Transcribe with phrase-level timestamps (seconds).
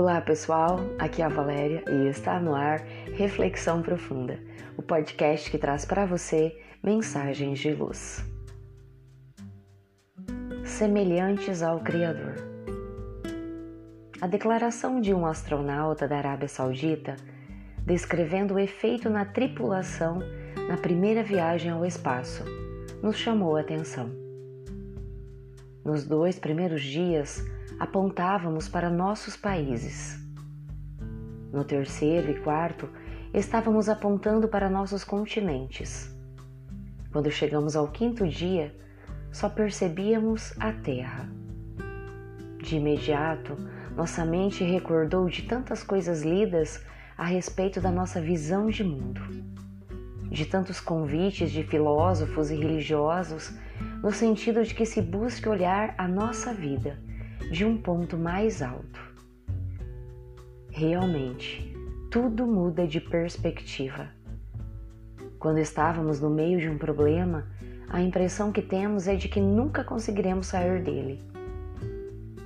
[0.00, 2.78] Olá pessoal, aqui é a Valéria e está no ar
[3.16, 4.38] Reflexão Profunda,
[4.76, 8.24] o podcast que traz para você mensagens de luz.
[10.64, 12.36] Semelhantes ao Criador.
[14.20, 17.16] A declaração de um astronauta da Arábia Saudita
[17.84, 20.20] descrevendo o efeito na tripulação
[20.68, 22.44] na primeira viagem ao espaço
[23.02, 24.08] nos chamou a atenção.
[25.84, 27.44] Nos dois primeiros dias,
[27.78, 30.18] apontávamos para nossos países.
[31.52, 32.88] No terceiro e quarto,
[33.32, 36.14] estávamos apontando para nossos continentes.
[37.12, 38.74] Quando chegamos ao quinto dia,
[39.30, 41.28] só percebíamos a Terra.
[42.58, 43.56] De imediato,
[43.96, 46.84] nossa mente recordou de tantas coisas lidas
[47.16, 49.20] a respeito da nossa visão de mundo,
[50.30, 53.56] de tantos convites de filósofos e religiosos
[54.02, 57.07] no sentido de que se busque olhar a nossa vida
[57.50, 59.00] de um ponto mais alto.
[60.70, 61.74] Realmente,
[62.10, 64.08] tudo muda de perspectiva.
[65.38, 67.46] Quando estávamos no meio de um problema,
[67.88, 71.22] a impressão que temos é de que nunca conseguiremos sair dele.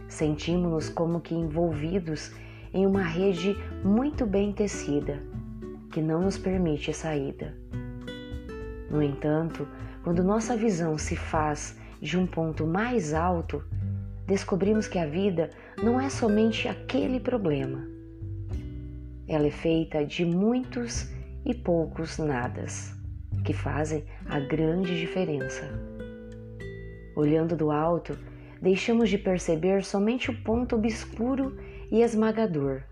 [0.09, 2.33] Sentimos-nos como que envolvidos
[2.73, 5.23] em uma rede muito bem tecida,
[5.91, 7.55] que não nos permite saída.
[8.91, 9.67] No entanto,
[10.05, 13.63] quando nossa visão se faz de um ponto mais alto,
[14.27, 15.51] descobrimos que a vida
[15.83, 17.87] não é somente aquele problema.
[19.27, 21.09] Ela é feita de muitos
[21.45, 22.93] e poucos nadas,
[23.45, 25.69] que fazem a grande diferença.
[27.17, 28.17] Olhando do alto,
[28.61, 31.57] deixamos de perceber somente o ponto obscuro
[31.91, 32.83] e esmagador.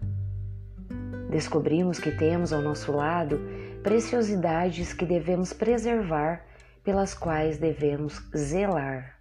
[1.30, 3.40] Descobrimos que temos ao nosso lado
[3.82, 6.44] preciosidades que devemos preservar,
[6.82, 9.19] pelas quais devemos zelar.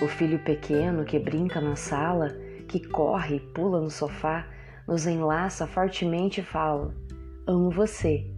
[0.00, 2.28] O filho pequeno que brinca na sala,
[2.68, 4.46] que corre e pula no sofá,
[4.86, 6.94] nos enlaça fortemente e fala:
[7.44, 8.32] Amo você.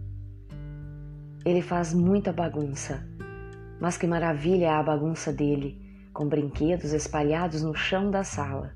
[1.45, 3.07] Ele faz muita bagunça,
[3.79, 5.79] mas que maravilha é a bagunça dele,
[6.11, 8.73] com brinquedos espalhados no chão da sala.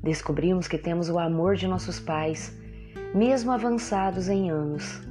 [0.00, 2.56] Descobrimos que temos o amor de nossos pais,
[3.12, 5.02] mesmo avançados em anos,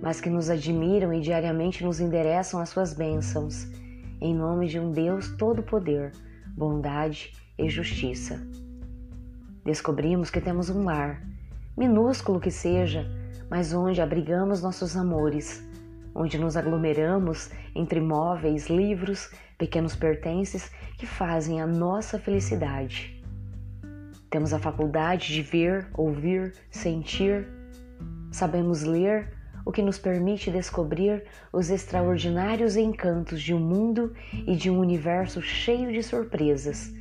[0.00, 3.81] mas que nos admiram e diariamente nos endereçam as suas bênçãos
[4.22, 6.12] em nome de um Deus todo-poder,
[6.56, 8.40] bondade e justiça.
[9.64, 11.20] Descobrimos que temos um lar,
[11.76, 13.04] minúsculo que seja,
[13.50, 15.68] mas onde abrigamos nossos amores,
[16.14, 19.28] onde nos aglomeramos entre móveis, livros,
[19.58, 23.20] pequenos pertences que fazem a nossa felicidade.
[24.30, 27.48] Temos a faculdade de ver, ouvir, sentir,
[28.30, 34.12] sabemos ler, o que nos permite descobrir os extraordinários encantos de um mundo
[34.46, 36.92] e de um universo cheio de surpresas,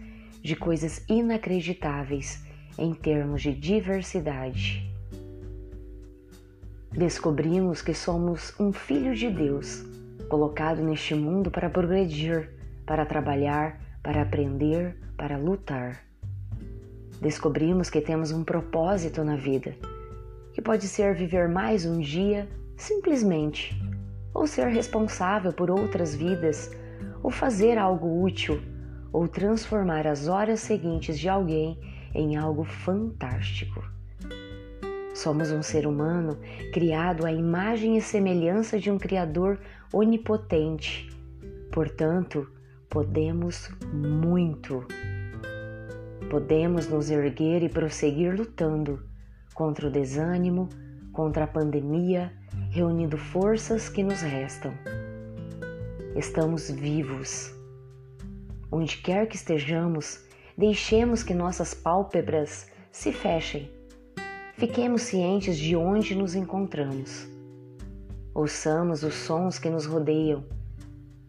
[0.41, 2.43] de coisas inacreditáveis
[2.77, 4.89] em termos de diversidade.
[6.91, 9.83] Descobrimos que somos um filho de Deus,
[10.29, 12.49] colocado neste mundo para progredir,
[12.85, 16.03] para trabalhar, para aprender, para lutar.
[17.21, 19.75] Descobrimos que temos um propósito na vida
[20.53, 23.79] que pode ser viver mais um dia simplesmente,
[24.33, 26.71] ou ser responsável por outras vidas,
[27.21, 28.59] ou fazer algo útil,
[29.13, 31.79] ou transformar as horas seguintes de alguém
[32.13, 33.83] em algo fantástico.
[35.13, 36.39] Somos um ser humano
[36.73, 39.59] criado à imagem e semelhança de um Criador
[39.93, 41.09] onipotente.
[41.71, 42.49] Portanto,
[42.89, 44.85] podemos muito.
[46.29, 49.10] Podemos nos erguer e prosseguir lutando
[49.61, 50.67] contra o desânimo,
[51.13, 52.33] contra a pandemia,
[52.71, 54.73] reunindo forças que nos restam.
[56.15, 57.53] Estamos vivos.
[58.71, 60.25] Onde quer que estejamos,
[60.57, 63.69] deixemos que nossas pálpebras se fechem.
[64.55, 67.27] Fiquemos cientes de onde nos encontramos.
[68.33, 70.43] Ouçamos os sons que nos rodeiam.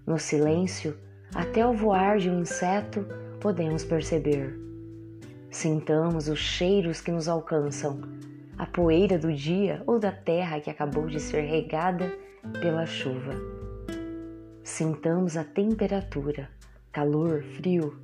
[0.06, 0.96] No silêncio,
[1.34, 3.04] até o voar de um inseto
[3.38, 4.58] podemos perceber.
[5.52, 8.00] Sintamos os cheiros que nos alcançam,
[8.56, 12.10] a poeira do dia ou da terra que acabou de ser regada
[12.62, 13.34] pela chuva.
[14.64, 16.49] Sintamos a temperatura,
[16.90, 17.94] calor, frio.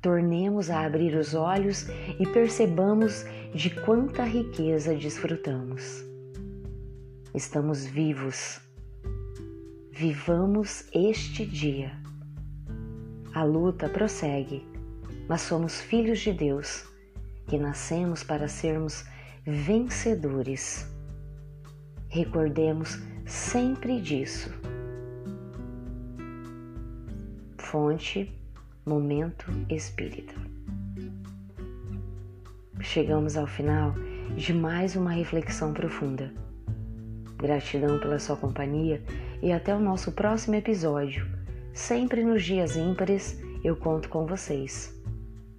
[0.00, 1.88] Tornemos a abrir os olhos
[2.18, 6.02] e percebamos de quanta riqueza desfrutamos.
[7.34, 8.62] Estamos vivos.
[9.92, 11.92] Vivamos este dia.
[13.34, 14.75] A luta prossegue
[15.28, 16.84] mas somos filhos de Deus,
[17.46, 19.04] que nascemos para sermos
[19.44, 20.86] vencedores.
[22.08, 24.50] Recordemos sempre disso.
[27.58, 28.32] Fonte,
[28.84, 30.34] momento espírita.
[32.80, 33.94] Chegamos ao final
[34.36, 36.32] de mais uma reflexão profunda.
[37.36, 39.02] Gratidão pela sua companhia
[39.42, 41.26] e até o nosso próximo episódio.
[41.74, 44.95] Sempre nos dias ímpares eu conto com vocês.